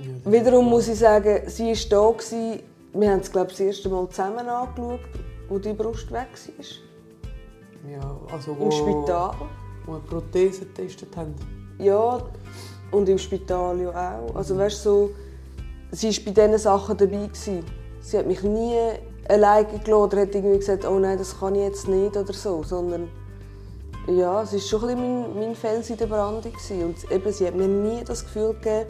ja, 0.00 0.32
wiederum 0.32 0.66
muss 0.66 0.88
ich 0.88 0.98
sagen, 0.98 1.42
sie 1.46 1.68
war 1.68 1.88
da, 1.90 2.18
gewesen. 2.18 2.62
wir 2.92 3.10
haben 3.10 3.20
es 3.20 3.30
glaube 3.30 3.50
ich, 3.50 3.58
das 3.58 3.66
erste 3.66 3.88
Mal 3.88 4.08
zusammen 4.08 4.48
angeschaut, 4.48 5.00
wo 5.48 5.58
die 5.58 5.72
Brust 5.72 6.10
weg 6.10 6.28
war. 6.32 7.90
Ja, 7.90 8.20
also 8.32 8.58
wo, 8.58 8.64
Im 8.64 8.72
Spital. 8.72 9.34
Wo 9.86 9.92
eine 9.92 10.00
Prothese 10.02 10.66
getestet 10.66 11.16
haben. 11.16 11.34
Ja, 11.78 12.20
und 12.90 13.08
im 13.08 13.18
Spital 13.18 13.80
ja 13.80 14.18
auch. 14.18 14.34
Also 14.34 14.56
weißt, 14.56 14.82
so, 14.82 15.10
sie 15.90 16.08
war 16.08 16.24
bei 16.24 16.42
diesen 16.42 16.58
Sachen 16.58 16.96
dabei. 16.96 17.26
Gewesen. 17.26 17.64
Sie 18.00 18.18
hat 18.18 18.26
mich 18.26 18.42
nie 18.42 18.76
alleine 19.30 19.66
gelassen 19.66 19.92
oder 19.92 20.20
hat 20.22 20.34
irgendwie 20.34 20.58
gesagt, 20.58 20.84
oh 20.84 20.98
nein, 20.98 21.18
das 21.18 21.38
kann 21.38 21.54
ich 21.54 21.62
jetzt 21.62 21.88
nicht 21.88 22.16
oder 22.16 22.32
so, 22.32 22.62
sondern 22.62 23.08
ja, 24.06 24.42
es 24.42 24.52
war 24.52 24.60
schon 24.60 24.88
ein 24.90 24.98
mein, 24.98 25.34
mein 25.38 25.54
Fels 25.54 25.90
in 25.90 25.96
der 25.96 26.06
Brandung. 26.06 26.52
Und 26.82 27.10
eben, 27.10 27.32
sie 27.32 27.46
hat 27.46 27.54
mir 27.54 27.68
nie 27.68 28.02
das 28.04 28.24
Gefühl 28.24 28.54
gegeben, 28.54 28.86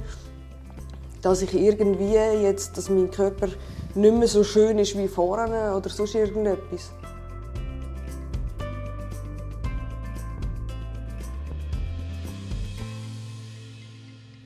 dass 1.21 1.43
ich 1.43 1.53
irgendwie 1.53 2.15
jetzt, 2.15 2.77
dass 2.77 2.89
mein 2.89 3.11
Körper 3.11 3.49
nicht 3.95 4.15
mehr 4.15 4.29
so 4.29 4.45
schön 4.45 4.79
ist 4.79 4.97
wie 4.97 5.09
vorher 5.09 5.77
oder 5.77 5.91
sonst 5.91 6.15
irgendetwas. 6.15 6.93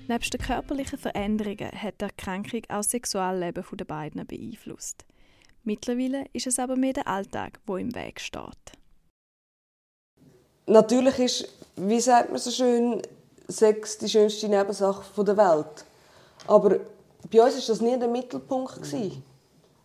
Neben 0.07 0.31
den 0.31 0.41
körperlichen 0.41 0.99
Veränderungen 0.99 1.71
hat 1.73 2.01
die 2.01 2.05
Erkrankung 2.05 2.61
auch 2.69 2.77
das 2.77 2.91
Sexualleben 2.91 3.65
der 3.73 3.85
beiden 3.85 4.27
beeinflusst. 4.27 5.05
Mittlerweile 5.65 6.27
ist 6.35 6.47
es 6.47 6.59
aber 6.59 6.77
mehr 6.77 6.93
der 6.93 7.09
Alltag, 7.09 7.59
wo 7.67 7.77
im 7.79 7.95
Weg 7.95 8.21
steht. 8.21 8.73
Natürlich 10.67 11.19
ist, 11.19 11.49
wie 11.77 12.01
sagt 12.01 12.31
man 12.31 12.39
so 12.39 12.51
schön, 12.51 13.03
Sex 13.49 13.99
die 13.99 14.09
schönste 14.09 14.49
Nebensache 14.49 15.25
der 15.25 15.37
Welt. 15.37 15.85
Aber 16.47 16.81
bei 17.31 17.43
uns 17.43 17.55
war 17.55 17.63
das 17.67 17.81
nie 17.81 17.99
der 17.99 18.09
Mittelpunkt. 18.09 18.81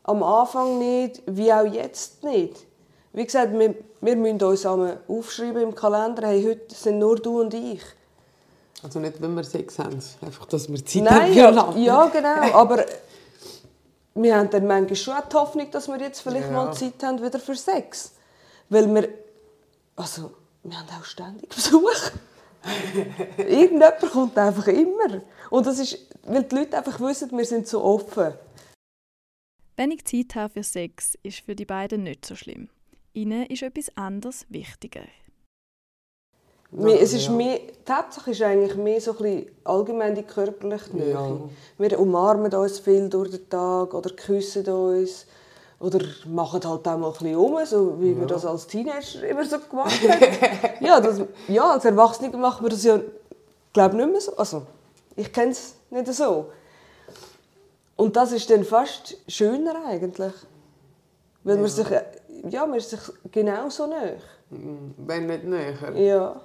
Am 0.03 0.23
Anfang 0.23 0.79
nicht, 0.79 1.21
wie 1.25 1.51
auch 1.51 1.65
jetzt 1.65 2.23
nicht. 2.23 2.65
Wie 3.13 3.25
gesagt, 3.25 3.57
wir, 3.57 3.75
wir 4.01 4.15
müssen 4.15 4.41
uns 4.41 4.65
aufschreiben 4.65 5.61
im 5.61 5.75
Kalender, 5.75 6.27
hey, 6.27 6.43
heute 6.43 6.75
sind 6.75 6.99
nur 6.99 7.17
du 7.17 7.41
und 7.41 7.53
ich. 7.53 7.81
Also 8.83 8.99
nicht, 8.99 9.21
wenn 9.21 9.33
wir 9.35 9.43
Sex 9.43 9.77
haben, 9.79 10.01
einfach, 10.21 10.45
dass 10.45 10.69
wir 10.69 10.85
Zeit 10.85 11.03
Nein, 11.03 11.21
haben 11.21 11.33
ja, 11.33 11.73
ja, 11.75 12.05
genau, 12.07 12.53
aber 12.53 12.85
wir 14.21 14.35
haben 14.35 14.49
dann 14.49 14.67
manchmal 14.67 14.95
schon 14.95 15.15
die 15.31 15.35
Hoffnung, 15.35 15.71
dass 15.71 15.87
wir 15.87 15.99
jetzt 15.99 16.21
vielleicht 16.21 16.47
ja. 16.47 16.51
mal 16.51 16.73
Zeit 16.73 17.01
haben 17.03 17.21
wieder 17.21 17.39
für 17.39 17.55
Sex. 17.55 18.13
Weil 18.69 18.93
wir, 18.93 19.09
also, 19.95 20.31
wir 20.63 20.77
haben 20.77 20.87
auch 20.99 21.05
ständig 21.05 21.49
Besuch. 21.55 22.11
Irgendjemand 23.37 23.99
kommt 24.11 24.37
einfach 24.37 24.67
immer. 24.67 25.21
Und 25.49 25.65
das 25.65 25.79
ist, 25.79 25.97
weil 26.23 26.43
die 26.43 26.55
Leute 26.55 26.77
einfach 26.77 26.99
wissen, 26.99 27.31
wir 27.31 27.45
sind 27.45 27.67
so 27.67 27.83
offen. 27.83 28.33
Wenig 29.77 30.05
Zeit 30.05 30.35
haben 30.35 30.51
für 30.51 30.63
Sex 30.63 31.17
ist 31.23 31.39
für 31.39 31.55
die 31.55 31.65
beiden 31.65 32.03
nicht 32.03 32.25
so 32.25 32.35
schlimm. 32.35 32.69
Ihnen 33.13 33.45
ist 33.45 33.63
etwas 33.63 33.95
anderes 33.95 34.45
wichtiger. 34.49 35.03
Ja, 36.71 36.89
es 36.89 37.13
ist 37.13 37.25
ja. 37.25 37.31
mehr, 37.31 37.57
die 37.59 37.83
Tatsache 37.83 38.31
ist 38.31 38.41
eigentlich 38.43 38.75
mehr 38.75 39.01
so 39.01 39.15
ein 39.23 39.47
allgemein 39.63 40.13
die 40.13 40.23
körperliche 40.23 40.95
Nähe. 40.95 41.11
Ja. 41.13 41.37
Wir 41.77 41.99
umarmen 41.99 42.53
uns 42.53 42.79
viel 42.79 43.09
durch 43.09 43.31
den 43.31 43.49
Tag 43.49 43.93
oder 43.93 44.11
küssen 44.11 44.65
uns 44.67 45.25
oder 45.79 45.99
machen 46.27 46.61
halt 46.63 46.87
auch 46.87 46.97
mal 46.97 47.07
ein 47.07 47.13
bisschen 47.13 47.35
um, 47.35 47.65
so 47.65 47.99
wie 47.99 48.11
ja. 48.11 48.19
wir 48.19 48.27
das 48.27 48.45
als 48.45 48.67
Teenager 48.67 49.23
immer 49.27 49.45
so 49.45 49.57
gemacht 49.59 49.99
haben. 50.07 50.69
ja, 50.85 50.99
das, 50.99 51.21
ja, 51.47 51.71
als 51.71 51.85
Erwachsene 51.85 52.35
machen 52.37 52.63
wir 52.63 52.69
das 52.69 52.83
ja, 52.83 52.99
glaube 53.73 53.95
nicht 53.95 54.11
mehr 54.11 54.21
so. 54.21 54.35
Also, 54.37 54.63
ich 55.15 55.33
kenne 55.33 55.51
es 55.51 55.73
nicht 55.89 56.13
so. 56.13 56.51
Und 57.95 58.15
das 58.15 58.31
ist 58.31 58.49
dann 58.49 58.63
fast 58.63 59.17
schöner 59.27 59.75
eigentlich. 59.87 60.33
Weil 61.43 61.57
man 61.57 61.67
sich, 61.67 61.87
ja, 62.49 62.65
man 62.65 62.77
ist 62.77 62.91
sich 62.91 62.99
genauso 63.31 63.87
näher. 63.87 64.17
Wenn 64.49 65.27
nicht 65.27 65.45
näher. 65.45 65.95
Ja. 65.95 66.41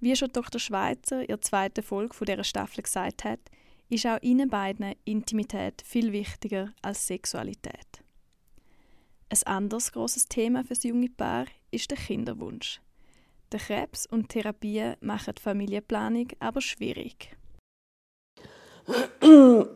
Wie 0.00 0.14
schon 0.14 0.32
Dr. 0.32 0.60
Schweizer 0.60 1.20
in 1.22 1.26
der 1.26 1.40
zweiten 1.40 1.82
Folge 1.82 2.14
dieser 2.24 2.44
Staffel 2.44 2.82
gesagt 2.82 3.24
hat, 3.24 3.40
ist 3.88 4.06
auch 4.06 4.22
ihnen 4.22 4.48
beiden 4.48 4.94
Intimität 5.04 5.82
viel 5.84 6.12
wichtiger 6.12 6.72
als 6.82 7.06
Sexualität. 7.06 8.04
Ein 9.30 9.42
anderes 9.44 9.92
großes 9.92 10.26
Thema 10.26 10.62
für 10.62 10.74
das 10.74 10.84
junge 10.84 11.08
Paar 11.08 11.46
ist 11.70 11.90
der 11.90 11.98
Kinderwunsch. 11.98 12.80
Der 13.50 13.60
Krebs 13.60 14.06
und 14.06 14.28
Therapien 14.28 14.96
machen 15.00 15.34
die 15.36 15.42
Familienplanung 15.42 16.28
aber 16.38 16.60
schwierig. 16.60 17.36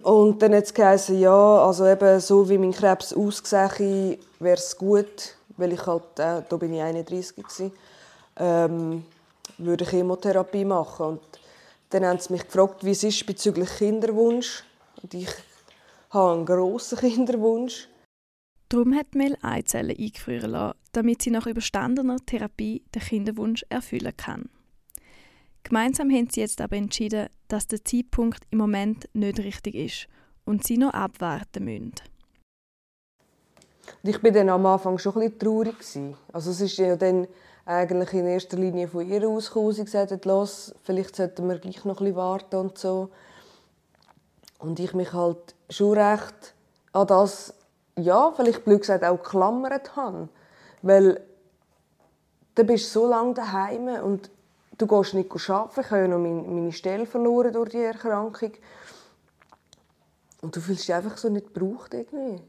Und 0.03 0.41
dann 0.41 0.55
hat 0.55 0.65
es 0.65 0.73
geheißen, 0.73 1.19
ja, 1.19 1.65
also 1.65 1.87
eben 1.87 2.21
so 2.21 2.49
wie 2.49 2.59
mein 2.59 2.73
Krebs 2.73 3.13
ausgesehen 3.13 4.19
wäre 4.39 4.57
es 4.57 4.77
gut, 4.77 5.37
weil 5.57 5.73
ich 5.73 5.87
halt, 5.87 6.19
äh, 6.19 6.43
da 6.49 6.57
bin 6.57 6.73
ich 6.73 6.81
31 6.81 7.37
gewesen, 7.37 7.73
ähm, 8.37 9.05
würde 9.59 9.85
Chemotherapie 9.85 10.65
machen. 10.65 11.07
Und 11.07 11.21
dann 11.91 12.05
haben 12.05 12.19
sie 12.19 12.33
mich 12.33 12.45
gefragt, 12.45 12.85
wie 12.85 12.91
es 12.91 13.05
ist 13.05 13.27
bezüglich 13.27 13.69
Kinderwunsch. 13.79 14.65
Und 15.03 15.15
ich 15.15 15.29
habe 16.11 16.33
einen 16.33 16.47
grossen 16.47 16.99
Kinderwunsch. 16.99 17.89
Darum 18.69 18.95
hat 18.95 19.15
Mel 19.15 19.37
Eizellen 19.43 19.97
eingefrieren 19.97 20.53
lassen, 20.53 20.79
damit 20.93 21.23
sie 21.23 21.31
nach 21.31 21.47
überstandener 21.47 22.17
Therapie 22.25 22.83
den 22.95 23.03
Kinderwunsch 23.03 23.65
erfüllen 23.69 24.17
kann. 24.17 24.49
Gemeinsam 25.63 26.11
haben 26.11 26.29
sie 26.31 26.41
jetzt 26.41 26.61
aber 26.61 26.77
entschieden, 26.77 27.29
dass 27.49 27.67
der 27.67 27.85
Zeitpunkt 27.85 28.45
im 28.51 28.59
Moment 28.59 29.09
nicht 29.13 29.39
richtig 29.39 29.75
ist 29.75 30.07
und 30.45 30.65
sie 30.65 30.79
noch 30.79 30.95
abwarten 30.95 31.65
müssen. 31.65 31.93
Ich 34.03 34.23
war 34.23 34.31
dann 34.31 34.49
am 34.49 34.67
Anfang 34.67 34.99
schon 34.99 35.15
ein 35.15 35.31
bisschen 35.31 35.39
traurig. 35.39 35.77
Also 36.33 36.51
es 36.51 36.61
ist 36.61 36.79
ja 36.79 36.97
dann 36.97 37.29
eigentlich 37.65 38.13
in 38.13 38.27
erster 38.27 38.57
Linie 38.57 38.89
von 38.89 39.09
ihr 39.09 39.29
ausgekommen. 39.29 39.73
Sie 39.73 39.85
gesagt 39.85 40.11
hat, 40.11 40.25
los, 40.25 40.75
vielleicht 40.83 41.17
sollten 41.17 41.49
wir 41.49 41.59
gleich 41.59 41.85
noch 41.85 42.01
ein 42.01 42.17
warten 42.17 42.57
und 42.57 42.79
so. 42.79 43.11
Und 44.59 44.79
ich 44.81 44.95
mich 44.95 45.13
halt 45.13 45.55
schon 45.71 45.99
recht 45.99 46.55
an 46.93 47.07
das, 47.07 47.55
ja, 47.97 48.33
vielleicht 48.33 48.65
blöd 48.65 48.81
gesagt, 48.81 49.05
auch 49.05 49.23
geklammert 49.23 49.97
habe. 49.97 50.29
Weil 50.83 51.21
du 52.55 52.65
bist 52.65 52.93
so 52.93 53.07
lange 53.07 53.35
daheim 53.35 53.89
und 54.03 54.31
du 54.79 54.87
gehst 54.87 55.15
nicht 55.15 55.31
arbeiten. 55.51 55.81
Ich 55.81 55.91
habe 55.91 56.03
ja 56.03 56.09
noch 56.09 56.19
meine 56.19 56.73
Stelle 56.73 57.07
verloren 57.07 57.53
durch 57.53 57.71
die 57.71 57.79
Erkrankung. 57.79 58.53
Und 60.43 60.57
du 60.57 60.61
fühlst 60.61 60.83
dich 60.83 60.95
einfach 60.95 61.17
so 61.17 61.29
nicht 61.29 61.55
gebraucht 61.55 61.95
irgendwie. 61.95 62.43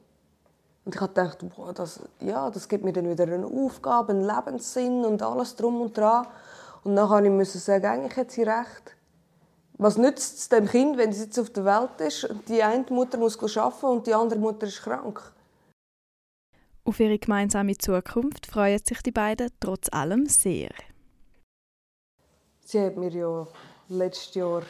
Und 0.86 0.96
ich 0.96 1.02
habe 1.02 1.14
gedacht, 1.14 1.38
boah, 1.56 1.74
das, 1.74 2.02
ja, 2.20 2.50
das 2.50 2.68
gibt 2.68 2.84
mir 2.84 2.92
dann 2.92 3.10
wieder 3.10 3.24
eine 3.24 3.46
Aufgabe, 3.46 4.12
einen 4.12 4.28
Lebenssinn 4.28 5.06
und 5.06 5.22
alles 5.22 5.56
drum 5.56 5.82
und 5.82 5.98
dran. 5.98 6.28
Und 6.84 6.96
dann 6.96 7.38
musste 7.38 7.58
ich 7.58 7.64
sagen, 7.64 7.86
eigentlich 7.86 8.18
hat 8.18 8.32
sie 8.32 8.44
recht. 8.44 8.96
Was 9.78 9.98
nützt 9.98 10.38
es 10.38 10.50
dem 10.50 10.68
Kind, 10.68 10.98
wenn 10.98 11.10
es 11.10 11.20
jetzt 11.20 11.40
auf 11.40 11.50
der 11.50 11.66
Welt 11.66 12.00
ist 12.00 12.26
und 12.26 12.48
die 12.48 12.62
eine 12.62 12.86
Mutter 12.90 13.18
muss 13.18 13.58
arbeiten 13.58 13.86
und 13.86 14.08
die 14.08 14.14
andere 14.14 14.40
Mutter 14.40 14.68
ist 14.68 14.82
krank? 14.82 15.22
Auf 16.86 17.00
ihre 17.00 17.18
gemeinsame 17.18 17.78
Zukunft 17.78 18.46
freuen 18.46 18.80
sich 18.86 19.02
die 19.02 19.12
beiden 19.12 19.50
trotz 19.60 19.88
allem 19.92 20.26
sehr. 20.28 20.72
Sie 22.66 22.82
hat 22.82 22.98
mir 22.98 23.10
ja 23.10 23.48
letztes 23.88 24.36
Jahr 24.36 24.64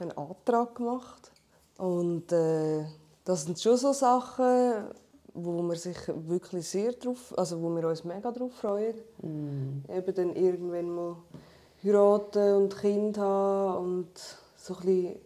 einen 0.00 0.12
Antrag 0.12 0.74
gemacht 0.74 1.30
und 1.76 2.32
äh, 2.32 2.84
das 3.24 3.44
sind 3.44 3.60
schon 3.60 3.76
so 3.76 3.92
Sachen, 3.92 4.90
wo 5.34 5.62
wir 5.62 5.76
sich 5.76 5.96
wirklich 6.06 6.68
sehr 6.68 6.92
drauf, 6.92 7.34
also 7.36 7.60
wo 7.60 7.68
wir 7.70 7.88
uns 7.88 8.04
mega 8.04 8.30
drauf 8.30 8.52
freuen. 8.60 8.94
Mm. 9.22 9.90
Eben 9.92 10.14
dann 10.14 10.36
irgendwann 10.36 10.90
mal 10.90 11.16
heiraten 11.84 12.54
und 12.54 12.76
Kind 12.76 13.18
haben 13.18 13.78
und 13.78 14.08
so 14.56 14.74
ein 14.74 14.80
bisschen, 14.80 15.16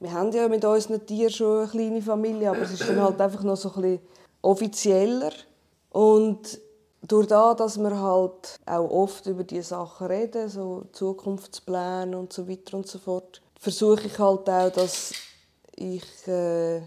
wir 0.00 0.12
haben 0.12 0.32
ja 0.32 0.48
mit 0.48 0.64
unseren 0.64 1.04
Tieren 1.06 1.30
schon 1.30 1.60
eine 1.60 1.68
kleine 1.68 2.02
Familie, 2.02 2.50
aber 2.50 2.62
es 2.62 2.72
ist 2.72 2.88
dann 2.88 3.00
halt 3.00 3.20
einfach 3.20 3.42
noch 3.42 3.56
so 3.56 3.72
ein 3.74 3.82
bisschen 3.82 4.00
offizieller 4.42 5.32
und 5.90 6.60
durch 7.02 7.26
das, 7.26 7.56
dass 7.56 7.78
wir 7.78 8.00
halt 8.00 8.60
auch 8.66 8.90
oft 8.90 9.26
über 9.26 9.44
diese 9.44 9.62
Sachen 9.70 10.06
reden, 10.06 10.48
so 10.48 10.84
Zukunftspläne 10.92 12.16
und 12.16 12.32
so 12.32 12.48
weiter 12.48 12.76
und 12.76 12.86
so 12.86 12.98
fort, 12.98 13.42
versuche 13.58 14.06
ich 14.06 14.18
halt 14.18 14.48
auch, 14.48 14.70
dass 14.70 15.12
ich 15.74 16.28
äh, 16.28 16.80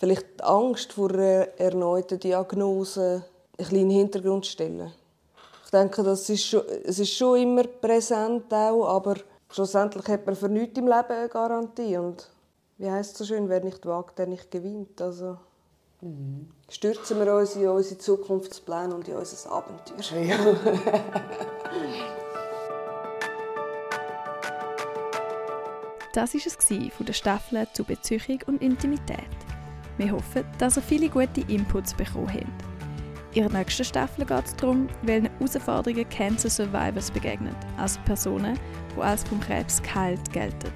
vielleicht 0.00 0.40
die 0.40 0.44
Angst 0.44 0.94
vor 0.94 1.10
einer 1.10 1.46
erneuten 1.58 2.18
Diagnose 2.18 3.22
ein 3.22 3.56
bisschen 3.56 3.78
in 3.78 3.88
den 3.88 3.98
Hintergrund 3.98 4.46
stellen. 4.46 4.92
Ich 5.64 5.70
denke, 5.70 6.02
das 6.02 6.28
ist 6.30 6.46
schon, 6.46 6.62
es 6.84 6.98
ist 6.98 7.12
schon 7.12 7.38
immer 7.38 7.64
präsent 7.64 8.52
auch, 8.52 8.86
aber 8.88 9.16
schlussendlich 9.50 10.08
hat 10.08 10.26
man 10.26 10.34
für 10.34 10.48
nichts 10.48 10.78
im 10.78 10.86
Leben 10.86 11.10
eine 11.10 11.28
Garantie. 11.28 11.96
Und 11.98 12.28
wie 12.78 12.90
heißt 12.90 13.12
es 13.12 13.18
so 13.18 13.24
schön, 13.24 13.48
wer 13.48 13.62
nicht 13.62 13.84
wagt, 13.86 14.18
der 14.18 14.26
nicht 14.26 14.50
gewinnt. 14.50 15.00
Also 15.02 15.36
mhm. 16.00 16.48
stürzen 16.68 17.20
wir 17.20 17.34
uns 17.34 17.54
in 17.54 17.68
unsere 17.68 17.98
Zukunftspläne 17.98 18.94
und 18.94 19.06
in 19.06 19.16
unser 19.16 19.52
Abenteuer. 19.52 19.96
Ja. 20.26 20.36
das 26.12 26.34
war 26.34 26.40
es 26.40 26.92
von 26.92 27.06
der 27.06 27.12
Staffel 27.12 27.68
zu 27.72 27.84
Beziehung 27.84 28.40
und 28.46 28.62
Intimität. 28.62 29.49
Wir 30.00 30.12
hoffen, 30.12 30.44
dass 30.56 30.78
ihr 30.78 30.82
viele 30.82 31.10
gute 31.10 31.42
Inputs 31.52 31.92
bekommen 31.92 32.32
habt. 32.32 33.34
In 33.34 33.46
der 33.46 33.52
nächsten 33.52 33.84
Staffel 33.84 34.24
geht 34.24 34.46
es 34.46 34.56
darum, 34.56 34.88
welchen 35.02 35.28
Herausforderungen 35.38 36.08
Cancer 36.08 36.48
Survivors 36.48 37.10
begegnen, 37.10 37.54
also 37.76 38.00
Personen, 38.06 38.58
die 38.96 39.00
als 39.02 39.24
vom 39.24 39.38
Krebs 39.40 39.82
geheilt 39.82 40.32
gelten. 40.32 40.72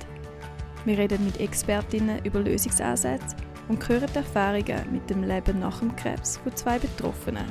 Wir 0.85 0.99
reden 0.99 1.25
mit 1.25 1.41
Expertinnen 1.41 2.23
über 2.23 2.41
Lösungsansätze 2.41 3.35
und 3.69 3.89
hören 3.89 4.11
die 4.13 4.19
Erfahrungen 4.19 4.93
mit 4.93 5.09
dem 5.09 5.25
Leben 5.25 5.59
nach 5.59 5.79
dem 5.79 5.97
Krebs 5.97 6.37
von 6.37 6.55
zwei 6.55 6.79
Betroffenen. 6.79 7.47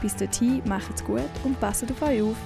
Bis 0.00 0.14
dorthin 0.14 0.62
macht's 0.64 1.02
gut 1.02 1.22
und 1.42 1.58
passt 1.58 1.90
auf 1.90 2.02
euch 2.02 2.22
auf. 2.22 2.36